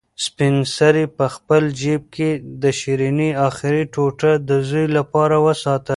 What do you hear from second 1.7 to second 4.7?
جېب کې د شیرني اخري ټوټه د